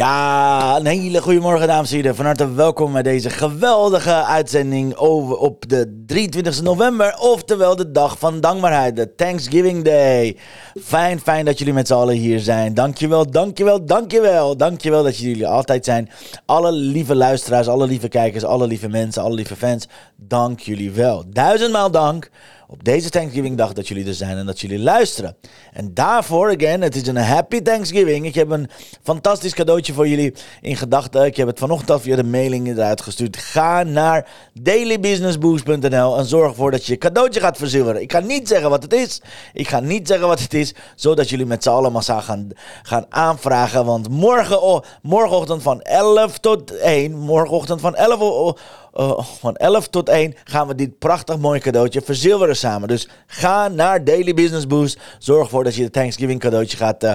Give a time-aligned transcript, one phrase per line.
[0.00, 2.14] Ja, een hele goede morgen dames en heren.
[2.14, 7.16] Van harte welkom bij deze geweldige uitzending over op de 23 november.
[7.18, 10.36] Oftewel de dag van dankbaarheid, de Thanksgiving Day.
[10.82, 12.74] Fijn, fijn dat jullie met z'n allen hier zijn.
[12.74, 14.56] Dankjewel, dankjewel, dankjewel.
[14.56, 16.10] Dankjewel dat jullie altijd zijn.
[16.46, 19.88] Alle lieve luisteraars, alle lieve kijkers, alle lieve mensen, alle lieve fans.
[20.16, 21.24] Dank jullie wel.
[21.26, 22.30] Duizendmaal dank
[22.72, 25.36] op deze Thanksgiving dag dat jullie er zijn en dat jullie luisteren.
[25.72, 28.26] En daarvoor, again, het is een happy Thanksgiving.
[28.26, 28.70] Ik heb een
[29.02, 31.24] fantastisch cadeautje voor jullie in gedachten.
[31.24, 33.36] Ik heb het vanochtend via de mailing eruit gestuurd.
[33.36, 38.02] Ga naar dailybusinessboost.nl en zorg ervoor dat je je cadeautje gaat verzilveren.
[38.02, 39.20] Ik ga niet zeggen wat het is.
[39.52, 42.48] Ik ga niet zeggen wat het is, zodat jullie met z'n allen massaal gaan,
[42.82, 43.84] gaan aanvragen.
[43.84, 48.56] Want morgen, oh, morgenochtend van 11 tot 1, morgenochtend van 11 oh,
[48.94, 52.88] uh, van 11 tot 1 gaan we dit prachtig mooie cadeautje verzilveren samen.
[52.88, 54.98] Dus ga naar Daily Business Boost.
[55.18, 57.12] Zorg ervoor dat je het Thanksgiving cadeautje gaat uh,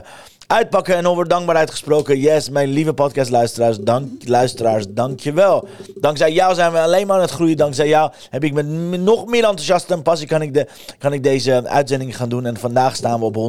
[0.47, 0.95] uitpakken.
[0.95, 2.19] En over dankbaarheid gesproken.
[2.19, 3.77] Yes, mijn lieve podcastluisteraars.
[3.79, 5.67] Dank, luisteraars, dankjewel.
[5.95, 7.57] Dankzij jou zijn we alleen maar aan het groeien.
[7.57, 8.67] Dankzij jou heb ik met
[8.99, 12.45] nog meer enthousiast en passie kan ik, de, kan ik deze uitzending gaan doen.
[12.45, 13.39] En vandaag staan we op 142.893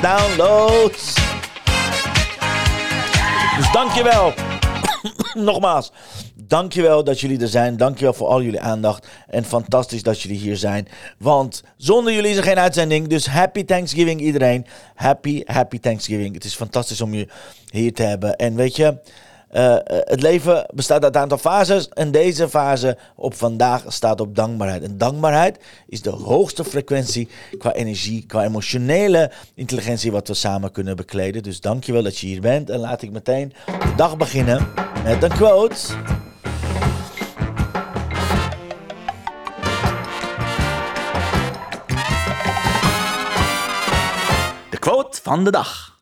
[0.00, 1.14] downloads.
[3.56, 4.32] Dus dankjewel.
[5.34, 5.92] Nogmaals,
[6.34, 7.76] dankjewel dat jullie er zijn.
[7.76, 9.08] Dankjewel voor al jullie aandacht.
[9.26, 10.88] En fantastisch dat jullie hier zijn.
[11.18, 13.08] Want zonder jullie is er geen uitzending.
[13.08, 14.66] Dus happy Thanksgiving iedereen.
[14.94, 16.34] Happy, happy Thanksgiving.
[16.34, 17.28] Het is fantastisch om je
[17.70, 18.36] hier te hebben.
[18.36, 18.98] En weet je...
[19.54, 21.88] Uh, het leven bestaat uit een aantal fases.
[21.88, 24.82] En deze fase op vandaag staat op dankbaarheid.
[24.82, 27.28] En dankbaarheid is de hoogste frequentie
[27.58, 31.42] qua energie, qua emotionele intelligentie wat we samen kunnen bekleden.
[31.42, 32.70] Dus dankjewel dat je hier bent.
[32.70, 34.68] En laat ik meteen de dag beginnen
[35.04, 35.76] met een quote.
[44.70, 45.93] De quote van de dag.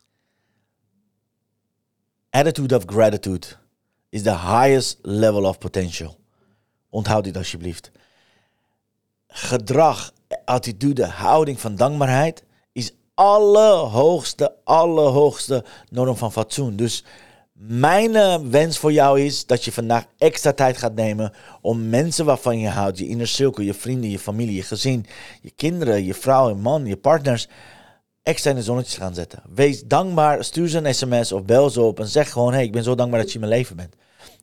[2.35, 3.47] Attitude of gratitude
[4.09, 6.17] is the highest level of potential.
[6.89, 7.91] Onthoud dit alsjeblieft.
[9.27, 10.13] Gedrag,
[10.45, 16.75] attitude, houding van dankbaarheid is allerhoogste, allerhoogste norm van fatsoen.
[16.75, 17.03] Dus
[17.53, 22.25] mijn eh, wens voor jou is dat je vandaag extra tijd gaat nemen om mensen
[22.25, 25.05] waarvan je houdt, je inner circle, je vrienden, je familie, je gezin,
[25.41, 27.47] je kinderen, je vrouw, je man, je partners,
[28.23, 29.43] extra in de zonnetjes gaan zetten.
[29.53, 32.71] Wees dankbaar, stuur ze een sms of bel ze op en zeg gewoon: hey, ik
[32.71, 33.95] ben zo dankbaar dat je in mijn leven bent.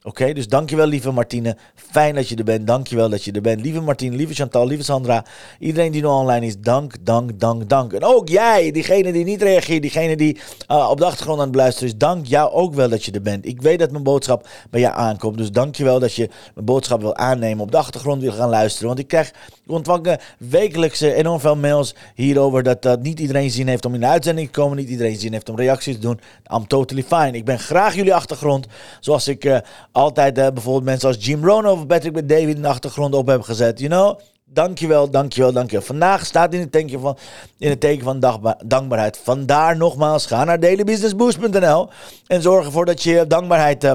[0.03, 1.57] Oké, dus dankjewel lieve Martine.
[1.75, 2.67] Fijn dat je er bent.
[2.67, 3.61] Dankjewel dat je er bent.
[3.61, 5.25] Lieve Martine, lieve Chantal, lieve Sandra.
[5.59, 7.93] Iedereen die nu online is, dank, dank, dank, dank.
[7.93, 10.39] En ook jij, diegene die niet reageert, diegene die
[10.71, 11.97] uh, op de achtergrond aan het beluisteren is.
[11.97, 13.47] Dank jou ook wel dat je er bent.
[13.47, 15.39] Ik weet dat mijn boodschap bij jou aankomt.
[15.39, 17.63] Dus dankjewel dat je mijn boodschap wil aannemen.
[17.63, 18.87] Op de achtergrond wil gaan luisteren.
[18.87, 19.33] Want ik krijg
[19.67, 24.07] ontvangen wekelijks enorm veel mails hierover dat uh, niet iedereen zin heeft om in de
[24.07, 24.77] uitzending te komen.
[24.77, 26.21] Niet iedereen zin heeft om reacties te doen.
[26.55, 27.33] I'm totally fine.
[27.33, 28.67] Ik ben graag jullie achtergrond.
[29.01, 29.45] Zoals ik...
[29.45, 29.59] Uh,
[29.93, 33.47] altijd uh, bijvoorbeeld mensen als Jim Rohn of Patrick David in de achtergrond op hebben
[33.47, 33.79] gezet.
[33.79, 34.21] You know?
[34.45, 35.87] Dankjewel, dankjewel, dankjewel.
[35.87, 37.19] Vandaag staat in het, teken van,
[37.59, 38.21] in het teken van
[38.67, 39.21] dankbaarheid.
[39.23, 41.89] Vandaar nogmaals, ga naar dailybusinessboost.nl
[42.27, 43.85] en zorg ervoor dat je dankbaarheid...
[43.85, 43.93] Uh,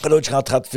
[0.00, 0.68] cadeautje gaat, gaat.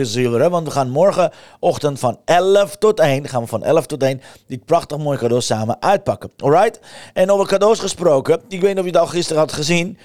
[0.49, 4.61] Want we gaan morgenochtend van 11 tot 1, gaan we van 11 tot 1, die
[4.65, 6.31] prachtig mooie cadeaus samen uitpakken.
[6.37, 6.79] Alright?
[7.13, 9.97] En over cadeaus gesproken, ik weet niet of je het al gisteren had gezien.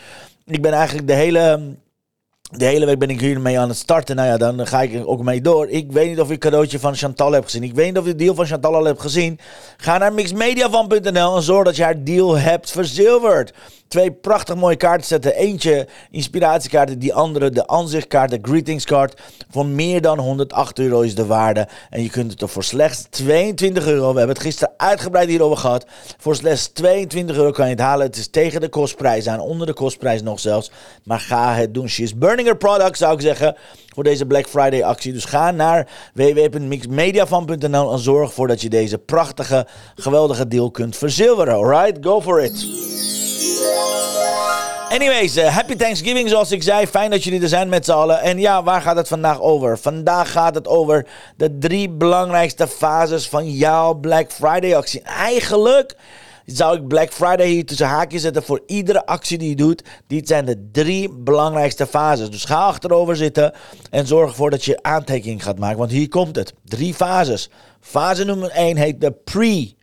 [0.44, 1.60] Ik ben eigenlijk de hele
[2.50, 4.16] de hele week ben ik hiermee aan het starten.
[4.16, 5.68] Nou ja, dan ga ik ook mee door.
[5.68, 7.62] Ik weet niet of ik cadeautje van Chantal heb gezien.
[7.62, 9.38] Ik weet niet of je de deal van Chantal al hebt gezien.
[9.76, 13.52] Ga naar mixmediavan.nl en zorg dat je haar deal hebt verzilverd.
[13.88, 15.34] Twee prachtig mooie kaarten zetten.
[15.34, 19.20] Eentje inspiratiekaart, die andere de aanzichtkaart, de greetingskaart.
[19.50, 21.68] Voor meer dan 108 euro is de waarde.
[21.90, 24.12] En je kunt het er voor slechts 22 euro.
[24.12, 25.86] We hebben het gisteren uitgebreid hierover gehad.
[26.18, 28.06] Voor slechts 22 euro kan je het halen.
[28.06, 30.70] Het is tegen de kostprijs aan, onder de kostprijs nog zelfs.
[31.04, 31.88] Maar ga het doen.
[31.88, 33.56] She is burning her product, zou ik zeggen
[33.94, 35.12] voor deze Black Friday actie.
[35.12, 41.54] Dus ga naar www.mixmediafan.nl en zorg ervoor dat je deze prachtige, geweldige deal kunt verzilveren.
[41.54, 42.66] Alright, go for it.
[44.88, 46.86] Anyways, uh, happy Thanksgiving zoals ik zei.
[46.86, 48.20] Fijn dat jullie er zijn met z'n allen.
[48.20, 49.78] En ja, waar gaat het vandaag over?
[49.78, 51.06] Vandaag gaat het over
[51.36, 55.02] de drie belangrijkste fases van jouw Black Friday actie.
[55.02, 55.96] Eigenlijk
[56.46, 59.82] zou ik Black Friday hier tussen haakjes zetten voor iedere actie die je doet.
[60.06, 62.30] Dit zijn de drie belangrijkste fases.
[62.30, 63.52] Dus ga achterover zitten
[63.90, 65.78] en zorg ervoor dat je aantekening gaat maken.
[65.78, 66.54] Want hier komt het.
[66.64, 67.50] Drie fases.
[67.80, 69.76] Fase nummer 1 heet de pre.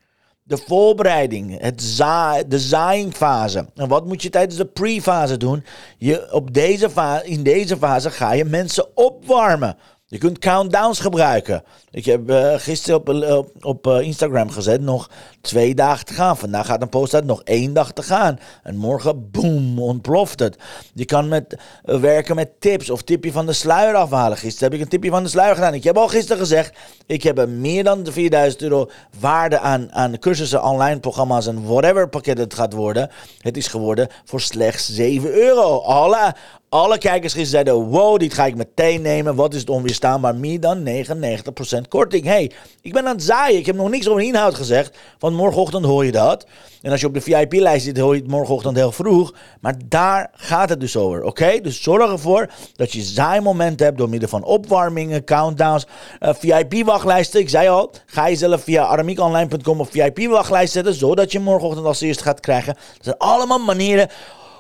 [0.48, 3.70] De voorbereiding, het za de zaaiingfase.
[3.76, 5.64] En wat moet je tijdens de pre-fase doen?
[5.98, 6.90] Je, op deze
[7.24, 9.78] in deze fase ga je mensen opwarmen.
[10.16, 11.64] Je kunt countdowns gebruiken.
[11.92, 15.10] Ik heb uh, gisteren op, uh, op uh, Instagram gezet nog
[15.42, 16.38] twee dagen te gaan.
[16.38, 18.40] Vandaag gaat een post uit nog één dag te gaan.
[18.64, 20.58] En morgen, boom, ontploft het.
[20.94, 24.38] Je kan met, werken met tips of tipje van de sluier afhalen.
[24.38, 25.74] Gisteren heb ik een tipje van de sluier gedaan.
[25.74, 28.90] Ik heb al gisteren gezegd, ik heb meer dan de 4000 euro
[29.20, 33.10] waarde aan, aan cursussen, online programma's en whatever pakket het gaat worden.
[33.40, 35.80] Het is geworden voor slechts 7 euro.
[35.80, 36.36] Alle,
[36.70, 39.36] alle kijkers zeiden, wow, dit ga ik meteen nemen.
[39.36, 40.36] Wat is het onweerstaanbaar?
[40.36, 42.26] Meer dan 99% korting.
[42.26, 42.52] hey,
[42.82, 43.60] ik ben aan het zaaien.
[43.60, 44.98] Ik heb nog niks over inhoud gezegd.
[45.20, 46.46] Want morgenochtend hoor je dat.
[46.82, 49.34] En als je op de VIP-lijst zit, hoor je het morgenochtend heel vroeg.
[49.62, 51.60] Maar daar gaat het dus over, oké?
[51.62, 55.86] Dus zorg ervoor dat je zaaimomenten hebt door middel van opwarmingen, countdowns,
[56.20, 57.40] uh, VIP-wachtlijsten.
[57.40, 62.02] Ik zei al, ga je zelf via aramiekonline.com op VIP-wachtlijst zetten, zodat je morgenochtend als
[62.02, 62.74] eerste gaat krijgen.
[62.74, 64.10] Dat zijn allemaal manieren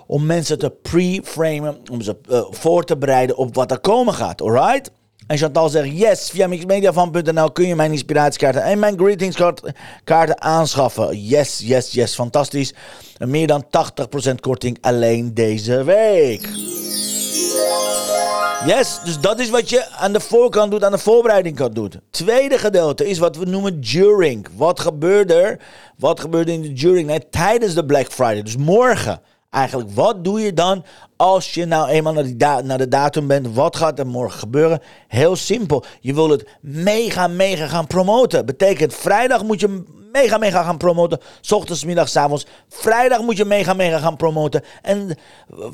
[0.07, 4.41] om mensen te pre-framen, om ze uh, voor te bereiden op wat er komen gaat,
[4.41, 4.91] alright?
[5.27, 11.21] En Chantal zegt, yes, via mixmediafan.nl kun je mijn inspiratiekaarten en mijn greetingskaarten aanschaffen.
[11.21, 12.73] Yes, yes, yes, fantastisch.
[13.17, 13.65] Meer dan
[14.31, 16.49] 80% korting alleen deze week.
[18.65, 21.91] Yes, dus dat is wat je aan de voorkant doet, aan de voorbereiding kan doen.
[22.09, 24.47] Tweede gedeelte is wat we noemen during.
[24.55, 25.59] Wat gebeurt er?
[25.97, 27.07] Wat gebeurt er in de during?
[27.07, 29.21] Nee, tijdens de Black Friday, dus morgen
[29.55, 29.89] eigenlijk.
[29.91, 30.85] Wat doe je dan
[31.15, 33.55] als je nou eenmaal naar, naar de datum bent?
[33.55, 34.81] Wat gaat er morgen gebeuren?
[35.07, 35.83] Heel simpel.
[35.99, 38.45] Je wil het mega, mega gaan promoten.
[38.45, 41.19] Betekent vrijdag moet je mega, mega gaan promoten.
[41.49, 42.45] Ochtends, middags, avonds.
[42.69, 44.63] Vrijdag moet je mega, mega gaan promoten.
[44.81, 45.17] En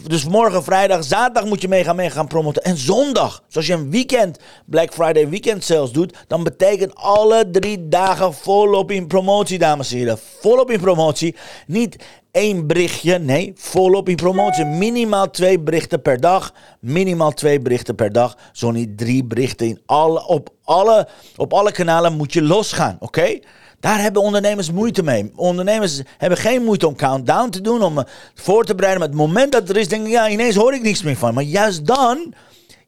[0.07, 2.63] dus morgen, vrijdag, zaterdag moet je mega, mega gaan promoten.
[2.63, 7.87] En zondag, zoals je een weekend, Black Friday weekend sales doet, dan betekent alle drie
[7.87, 10.19] dagen volop in promotie, dames en heren.
[10.39, 11.35] Volop in promotie.
[11.67, 13.19] Niet één berichtje.
[13.19, 14.65] Nee, volop in promotie.
[14.65, 16.53] Minimaal twee berichten per dag.
[16.79, 18.37] Minimaal twee berichten per dag.
[18.51, 19.67] Zo niet drie berichten.
[19.67, 22.97] In alle, op, alle, op alle kanalen moet je losgaan.
[22.99, 23.39] Oké?
[23.79, 25.31] Daar hebben ondernemers moeite mee.
[25.35, 28.03] Ondernemers hebben geen moeite om countdown te doen, om
[28.35, 29.01] voor te bereiden.
[29.01, 31.33] Maar het moment dat er is, denk ik, ja, ineens hoor ik niks meer van.
[31.33, 32.33] Maar juist dan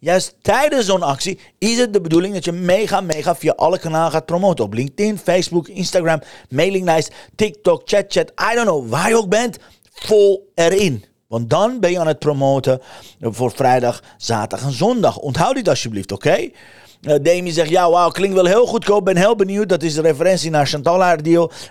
[0.03, 4.11] Juist tijdens zo'n actie is het de bedoeling dat je mega, mega via alle kanalen
[4.11, 4.65] gaat promoten.
[4.65, 9.57] Op LinkedIn, Facebook, Instagram, mailinglijst, TikTok, ChatChat, I don't know, waar je ook bent,
[9.93, 11.05] vol erin.
[11.27, 12.81] Want dan ben je aan het promoten
[13.21, 15.17] voor vrijdag, zaterdag en zondag.
[15.17, 16.27] Onthoud dit alsjeblieft, oké?
[16.27, 16.53] Okay?
[17.01, 19.05] Uh, Demi zegt, ja, wauw, klinkt wel heel goedkoop.
[19.05, 19.69] Ben heel benieuwd.
[19.69, 21.19] Dat is de referentie naar Chantal haar.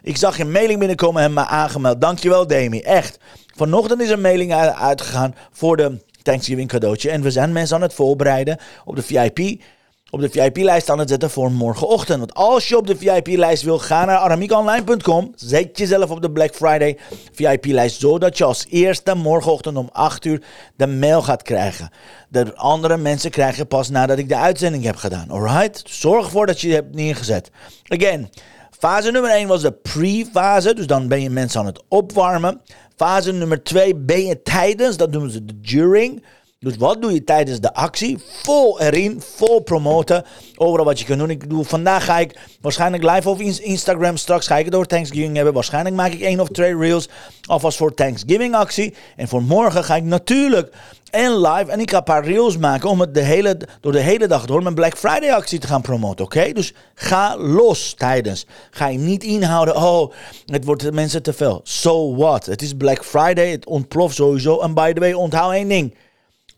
[0.03, 2.01] Ik zag je mailing binnenkomen en me aangemeld.
[2.01, 2.81] Dankjewel, Demi.
[2.81, 3.19] Echt.
[3.57, 7.11] Vanochtend is een mailing uitgegaan voor de Thanksgiving cadeautje.
[7.11, 9.63] En we zijn mensen aan het voorbereiden op de VIP.
[10.11, 12.19] Op de VIP-lijst aan het zetten voor morgenochtend.
[12.19, 15.33] Want als je op de VIP-lijst wil, ga naar aramiekonline.com.
[15.37, 16.99] Zet jezelf op de Black Friday
[17.33, 18.01] VIP-lijst.
[18.01, 20.43] Zodat je als eerste morgenochtend om 8 uur
[20.77, 21.91] de mail gaat krijgen.
[22.29, 25.31] De andere mensen krijgen pas nadat ik de uitzending heb gedaan.
[25.31, 25.83] Alright?
[25.85, 27.51] Zorg ervoor dat je het hebt neergezet.
[27.89, 28.31] Again.
[28.79, 32.61] Fase nummer 1 was de pre-fase, dus dan ben je mensen aan het opwarmen.
[33.03, 36.25] Fase nummer 2 ben je tijdens, dat noemen ze de during.
[36.63, 38.19] Dus wat doe je tijdens de actie?
[38.43, 40.25] Vol erin, vol promoten.
[40.57, 41.31] Overal wat je kan doen.
[41.31, 44.17] Ik doe, vandaag ga ik waarschijnlijk live op Instagram.
[44.17, 45.55] Straks ga ik over Thanksgiving hebben.
[45.55, 47.09] Waarschijnlijk maak ik één of twee reels
[47.47, 48.95] alvast voor Thanksgiving actie.
[49.17, 50.73] En voor morgen ga ik natuurlijk
[51.11, 51.71] en live.
[51.71, 54.47] En ik ga een paar reels maken om het de hele, door de hele dag
[54.47, 56.25] door mijn Black Friday actie te gaan promoten.
[56.25, 56.53] Oké?
[56.53, 58.47] Dus ga los tijdens.
[58.71, 59.77] Ga je niet inhouden.
[59.77, 60.13] Oh,
[60.47, 61.61] het wordt de mensen te veel.
[61.65, 62.47] So what?
[62.47, 63.51] Het is Black Friday.
[63.51, 64.61] Het ontploft sowieso.
[64.61, 65.95] En by the way, onthoud één ding.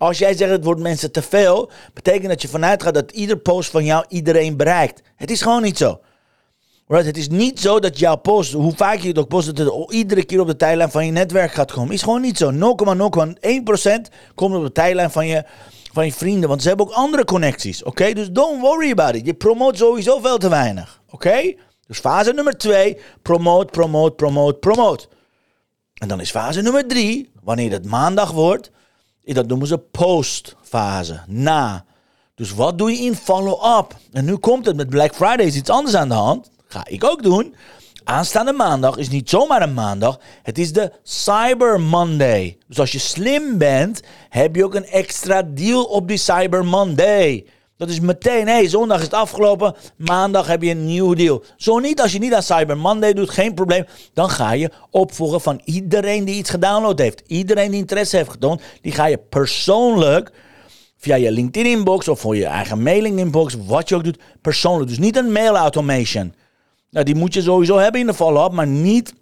[0.05, 3.37] Als jij zegt het wordt mensen te veel, betekent dat je vanuit gaat dat ieder
[3.37, 5.03] post van jou iedereen bereikt.
[5.17, 6.01] Het is gewoon niet zo.
[6.87, 7.07] Right?
[7.07, 9.93] Het is niet zo dat jouw post, hoe vaak je het ook post, dat het
[9.93, 11.95] iedere keer op de tijdlijn van je netwerk gaat komen.
[11.95, 12.53] Is gewoon niet zo.
[12.53, 12.57] 0,01%
[14.35, 15.45] komt op de tijdlijn van je,
[15.93, 16.49] van je vrienden.
[16.49, 17.83] Want ze hebben ook andere connecties.
[17.83, 18.13] Oké?
[18.13, 19.27] Dus don't worry about it.
[19.27, 21.03] Je promoot sowieso veel te weinig.
[21.11, 21.55] Oké?
[21.87, 25.07] Dus fase nummer 2, promote, promote, promote, promote.
[25.95, 28.71] En dan is fase nummer 3, wanneer het maandag wordt,
[29.25, 31.85] dat noemen ze postfase, na.
[32.35, 33.97] Dus wat doe je in follow-up?
[34.13, 36.51] En nu komt het met Black Friday, is iets anders aan de hand.
[36.67, 37.55] Ga ik ook doen.
[38.05, 40.19] Aanstaande maandag is niet zomaar een maandag.
[40.43, 42.59] Het is de Cyber Monday.
[42.69, 47.47] Dus als je slim bent, heb je ook een extra deal op die Cyber Monday.
[47.77, 51.43] Dat is meteen, hé, hey, zondag is het afgelopen, maandag heb je een nieuw deal.
[51.57, 53.85] Zo niet, als je niet aan Cyber Monday doet, geen probleem.
[54.13, 57.23] Dan ga je opvolgen van iedereen die iets gedownload heeft.
[57.27, 60.33] Iedereen die interesse heeft getoond, die ga je persoonlijk
[60.97, 64.89] via je LinkedIn inbox of voor je eigen mailing inbox, wat je ook doet, persoonlijk.
[64.89, 66.35] Dus niet een mail automation.
[66.91, 69.15] Nou, die moet je sowieso hebben in de follow-up, maar niet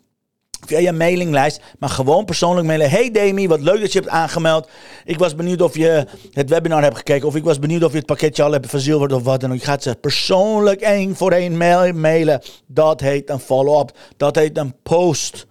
[0.67, 2.91] via je mailinglijst, maar gewoon persoonlijk mailen.
[2.91, 4.69] Hey Demi, wat leuk dat je hebt aangemeld.
[5.05, 7.97] Ik was benieuwd of je het webinar hebt gekeken, of ik was benieuwd of je
[7.97, 9.59] het pakketje al hebt verzilverd of wat dan ook.
[9.59, 11.57] Je gaat ze persoonlijk één voor één
[12.01, 12.43] mailen.
[12.67, 13.97] Dat heet een follow-up.
[14.17, 15.47] Dat heet een post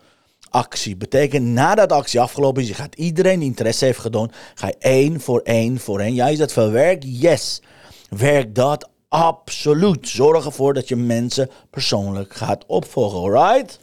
[0.50, 0.96] actie.
[0.96, 5.22] Betekent nadat actie afgelopen is, je gaat iedereen die interesse heeft gedaan, ga je één
[5.22, 6.14] voor één voor één.
[6.14, 7.04] Ja, is dat veel werk?
[7.06, 7.62] Yes.
[8.10, 10.10] Werk dat absoluut.
[10.10, 13.80] Zorg ervoor dat je mensen persoonlijk gaat opvolgen, alright?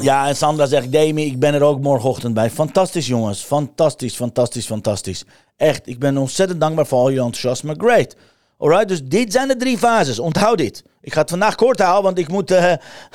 [0.00, 2.50] Ja, en Sandra zegt, Demi, ik ben er ook morgenochtend bij.
[2.50, 3.42] Fantastisch, jongens.
[3.42, 5.24] Fantastisch, fantastisch, fantastisch.
[5.56, 7.74] Echt, ik ben ontzettend dankbaar voor al je enthousiasme.
[7.78, 8.16] Great.
[8.58, 10.18] Alright, dus dit zijn de drie fases.
[10.18, 10.84] Onthoud dit.
[11.00, 12.72] Ik ga het vandaag kort houden, want ik moet uh,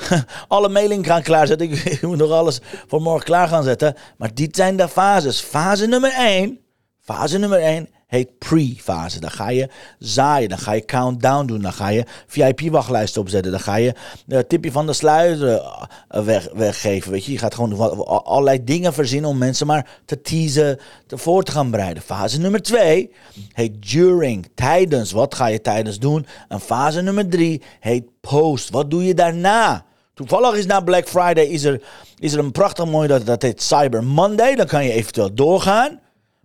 [0.48, 1.70] alle mailing gaan klaarzetten.
[1.70, 3.94] Ik, ik, moet nog alles voor morgen klaar gaan zetten.
[4.16, 5.40] Maar dit zijn de fases.
[5.40, 6.58] Fase nummer 1.
[7.00, 9.20] Fase nummer 1 heet pre-fase.
[9.20, 13.60] Dan ga je zaaien, dan ga je countdown doen, dan ga je VIP-wachtlijsten opzetten, dan
[13.60, 13.94] ga je
[14.26, 17.10] uh, tipje van de sluizen uh, weg, weggeven.
[17.10, 17.32] Weet je?
[17.32, 21.70] je gaat gewoon allerlei dingen verzinnen om mensen maar te teasen, te voor te gaan
[21.70, 22.02] bereiden.
[22.02, 23.10] Fase nummer 2
[23.52, 25.12] heet during, tijdens.
[25.12, 26.26] Wat ga je tijdens doen?
[26.48, 28.70] En fase nummer 3 heet post.
[28.70, 29.84] Wat doe je daarna?
[30.14, 31.82] Toevallig is na Black Friday is er,
[32.18, 34.54] is er een prachtig mooi, dat, dat heet Cyber Monday.
[34.54, 36.00] Dan kan je eventueel doorgaan.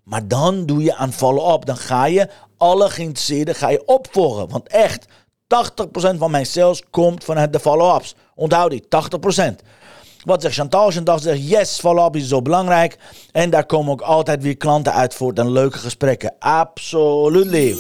[0.05, 1.65] Maar dan doe je aan follow-up.
[1.65, 4.49] Dan ga je alle geïnteresseerden ga je opvolgen.
[4.49, 5.07] Want echt, 80%
[6.17, 8.15] van mijn sales komt vanuit de follow-ups.
[8.35, 9.55] Onthoud die, 80%.
[10.23, 10.91] Wat zegt Chantal?
[10.91, 12.97] Chantal zegt, yes, follow-up is zo belangrijk.
[13.31, 16.33] En daar komen ook altijd weer klanten uit voort en leuke gesprekken.
[16.39, 17.75] Absolutely.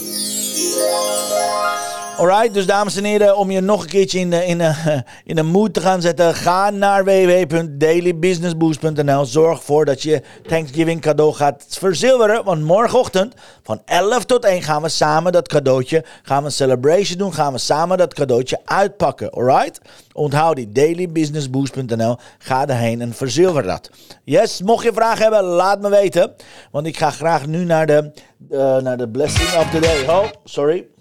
[2.17, 4.73] Alright, dus dames en heren, om je nog een keertje in de, in de,
[5.31, 9.25] in de mood te gaan zetten, ga naar www.dailybusinessboost.nl.
[9.25, 14.81] Zorg ervoor dat je Thanksgiving cadeau gaat verzilveren, want morgenochtend van 11 tot 1 gaan
[14.81, 19.31] we samen dat cadeautje, gaan we een celebration doen, gaan we samen dat cadeautje uitpakken,
[19.31, 19.81] alright?
[20.13, 22.17] Onthoud die, dailybusinessboost.nl.
[22.37, 23.89] Ga erheen en verzilver dat.
[24.23, 26.33] Yes, mocht je vragen hebben, laat me weten,
[26.71, 28.11] want ik ga graag nu naar de,
[28.49, 30.07] uh, naar de blessing of the day.
[30.07, 30.93] Oh, sorry.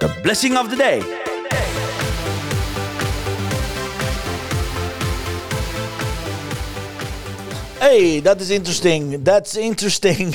[0.00, 1.00] The blessing of the day.
[7.78, 9.24] Hey, dat is interesting.
[9.24, 10.34] That's interesting.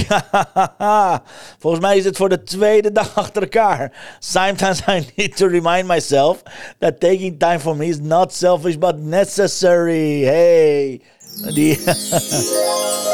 [1.60, 3.92] Volgens mij is het voor de tweede dag achter elkaar.
[4.20, 6.42] Sometimes I need to remind myself
[6.80, 10.22] that taking time for me is not selfish but necessary.
[10.24, 11.02] Hey.
[11.54, 11.80] Die.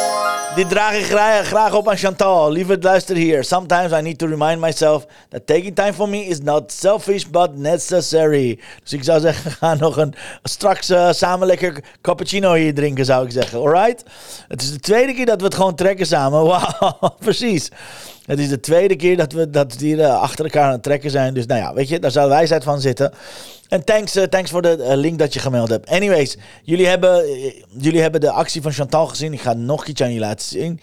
[0.56, 1.06] Dit draag ik
[1.46, 2.52] graag, op aan Chantal.
[2.52, 3.44] Lieve luister hier.
[3.44, 7.58] Sometimes I need to remind myself that taking time for me is not selfish but
[7.58, 8.60] necessary.
[8.84, 10.14] Dus ik zou zeggen, ga nog een
[10.44, 13.60] straks uh, samen lekker cappuccino hier drinken, zou ik zeggen.
[13.60, 14.04] Alright?
[14.48, 16.46] Het is de tweede keer dat we het gewoon trekken samen.
[16.50, 17.70] Wauw, precies.
[18.30, 21.34] Het is de tweede keer dat we, dat uh, achter elkaar aan het trekken zijn.
[21.34, 23.14] Dus nou ja, weet je, daar zou wijsheid van zitten.
[23.68, 25.90] En thanks, uh, thanks voor de uh, link dat je gemeld hebt.
[25.90, 27.26] Anyways, jullie hebben,
[27.78, 29.34] jullie hebben de actie van Chantal gezien.
[29.34, 30.80] Ik ga nog iets aan je laten zien.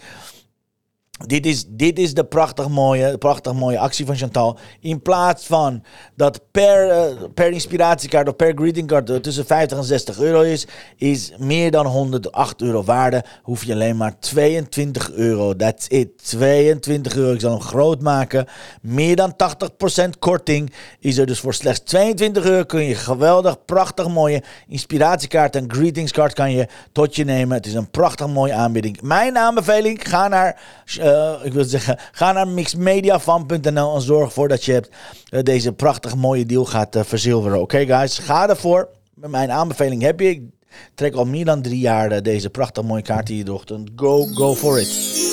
[1.25, 4.57] Dit is, dit is de prachtig mooie, prachtig mooie actie van Chantal.
[4.79, 5.83] In plaats van
[6.15, 11.33] dat per, uh, per inspiratiekaart of per greetingcard tussen 50 en 60 euro is, is
[11.37, 13.23] meer dan 108 euro waarde.
[13.43, 15.55] Hoef je alleen maar 22 euro.
[15.55, 16.09] That's it.
[16.29, 17.33] 22 euro.
[17.33, 18.45] Ik zal hem groot maken.
[18.81, 22.63] Meer dan 80% korting is er dus voor slechts 22 euro.
[22.63, 27.57] Kun je geweldig, prachtig mooie inspiratiekaart en greetingskaart kan je tot je nemen.
[27.57, 29.01] Het is een prachtig mooie aanbieding.
[29.01, 30.61] Mijn aanbeveling, ga naar
[30.99, 31.06] uh,
[31.43, 34.83] ik wil zeggen, ga naar mixmediafan.nl en zorg ervoor dat je
[35.29, 37.61] uh, deze prachtig mooie deal gaat uh, verzilveren.
[37.61, 38.89] Oké guys, ga ervoor.
[39.13, 40.47] Mijn aanbeveling heb je.
[40.95, 43.89] Trek al meer dan drie jaar deze prachtig mooie kaart hier ochtend.
[43.95, 45.25] Go, go for it.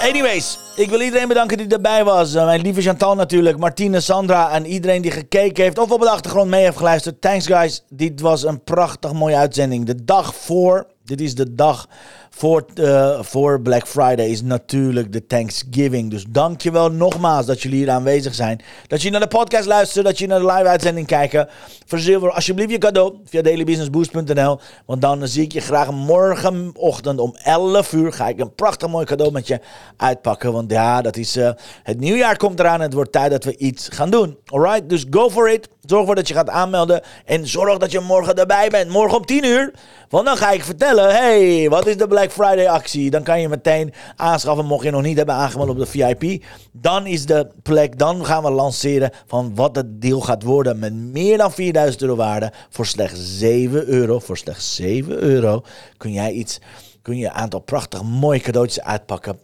[0.00, 2.32] Anyways, ik wil iedereen bedanken die erbij was.
[2.32, 6.50] mijn lieve Chantal natuurlijk, Martine, Sandra en iedereen die gekeken heeft of op de achtergrond
[6.50, 7.20] mee heeft geluisterd.
[7.20, 9.86] Thanks guys, dit was een prachtig mooie uitzending.
[9.86, 11.88] De dag voor, dit is de dag
[12.30, 16.10] voor, uh, voor Black Friday is natuurlijk de Thanksgiving.
[16.10, 18.60] Dus dankjewel nogmaals dat jullie hier aanwezig zijn.
[18.86, 21.44] Dat je naar de podcast luistert, dat je naar de live-uitzending kijkt.
[21.86, 24.60] Verzilver alsjeblieft je cadeau via dailybusinessboost.nl.
[24.86, 28.12] Want dan zie ik je graag morgenochtend om 11 uur.
[28.12, 29.60] Ga ik een prachtig mooi cadeau met je
[29.96, 30.52] uitpakken.
[30.52, 31.50] Want ja, dat is, uh,
[31.82, 32.80] het nieuwjaar komt eraan.
[32.80, 34.38] Het wordt tijd dat we iets gaan doen.
[34.46, 35.68] Alright, dus go for it.
[35.80, 37.02] Zorg ervoor dat je gaat aanmelden.
[37.24, 38.90] En zorg dat je morgen erbij bent.
[38.90, 39.72] Morgen om 10 uur.
[40.08, 41.10] Want dan ga ik vertellen.
[41.10, 43.10] hey, wat is de Black Friday actie?
[43.10, 44.66] Dan kan je meteen aanschaffen.
[44.66, 46.44] Mocht je nog niet hebben aangemeld op de VIP.
[46.72, 47.98] Dan is de plek.
[47.98, 50.78] Dan gaan we lanceren van wat het deal gaat worden.
[50.78, 52.52] Met meer dan 4000 euro waarde.
[52.70, 54.18] Voor slechts 7 euro.
[54.18, 55.62] Voor slechts 7 euro
[55.96, 56.58] kun jij iets.
[57.02, 59.38] Kun je een aantal prachtige mooie cadeautjes uitpakken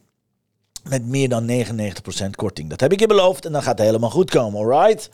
[0.88, 2.71] met meer dan 99% korting.
[2.71, 5.11] Dat heb ik je beloofd en dan gaat het helemaal goed komen, alright?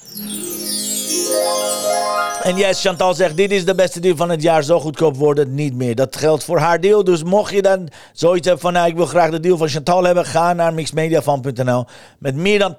[2.43, 4.63] En yes, Chantal zegt, dit is de beste deal van het jaar.
[4.63, 5.95] Zo goedkoop wordt het niet meer.
[5.95, 7.05] Dat geldt voor haar deal.
[7.05, 10.05] Dus mocht je dan zoiets hebben van, nou, ik wil graag de deal van Chantal
[10.05, 10.25] hebben.
[10.25, 11.85] Ga naar mixmediafan.nl.
[12.19, 12.77] Met meer dan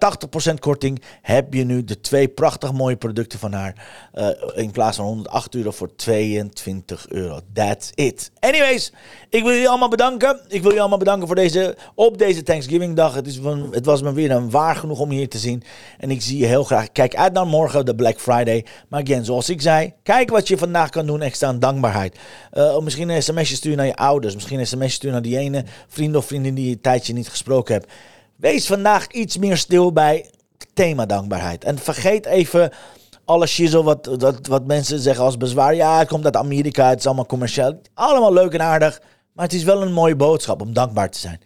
[0.51, 3.73] 80% korting heb je nu de twee prachtig mooie producten van haar.
[4.13, 7.39] Uh, in plaats van 108 euro voor 22 euro.
[7.53, 8.31] That's it.
[8.39, 8.93] Anyways,
[9.29, 10.39] ik wil jullie allemaal bedanken.
[10.43, 13.13] Ik wil jullie allemaal bedanken voor deze, op deze Thanksgiving dag.
[13.13, 13.39] Het, is
[13.71, 15.63] het was me weer een waar genoeg om hier te zien.
[15.97, 16.91] En ik zie je heel graag.
[16.91, 18.65] Kijk uit naar morgen, de Black Friday.
[18.87, 22.17] Maar again, zoals ik zei, kijk wat je vandaag kan doen extra aan dankbaarheid.
[22.53, 24.33] Uh, misschien een sms'je sturen naar je ouders.
[24.33, 27.29] Misschien een sms'je sturen naar die ene vriend of vriendin die je een tijdje niet
[27.29, 27.91] gesproken hebt.
[28.35, 30.25] Wees vandaag iets meer stil bij
[30.57, 31.63] het thema dankbaarheid.
[31.63, 32.71] En vergeet even
[33.25, 35.75] alle shizzle wat, wat, wat mensen zeggen als bezwaar.
[35.75, 37.81] Ja, het komt uit Amerika, het is allemaal commercieel.
[37.93, 39.01] Allemaal leuk en aardig.
[39.33, 41.41] Maar het is wel een mooie boodschap om dankbaar te zijn.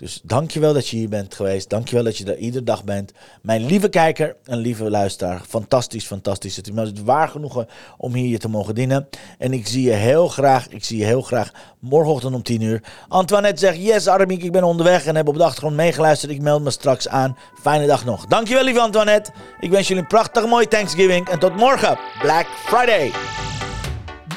[0.00, 1.70] Dus dankjewel dat je hier bent geweest.
[1.70, 3.12] Dankjewel dat je er iedere dag bent.
[3.42, 5.42] Mijn lieve kijker en lieve luisteraar.
[5.48, 6.56] Fantastisch, fantastisch.
[6.56, 9.08] Het is waar genoegen om hier je te mogen dienen.
[9.38, 12.82] En ik zie je heel graag, ik zie je heel graag morgenochtend om 10 uur.
[13.08, 16.32] Antoinette zegt, yes Armiek, ik ben onderweg en heb op de achtergrond meegeluisterd.
[16.32, 17.36] Ik meld me straks aan.
[17.60, 18.26] Fijne dag nog.
[18.26, 19.30] Dankjewel lieve Antoinette.
[19.60, 21.28] Ik wens jullie een prachtige mooie Thanksgiving.
[21.28, 23.10] En tot morgen, Black Friday.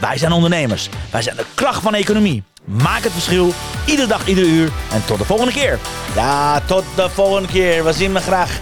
[0.00, 0.88] wij zijn ondernemers.
[1.10, 2.42] Wij zijn de kracht van de economie.
[2.64, 3.52] Maak het verschil,
[3.86, 4.70] iedere dag, iedere uur.
[4.92, 5.78] En tot de volgende keer.
[6.14, 7.84] Ja, tot de volgende keer.
[7.84, 8.60] We zien me graag,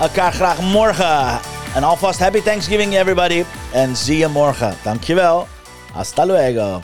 [0.00, 1.38] elkaar graag morgen.
[1.74, 3.44] En alvast happy Thanksgiving everybody.
[3.72, 4.74] En zie je morgen.
[4.82, 5.46] Dankjewel.
[5.92, 6.82] Hasta luego.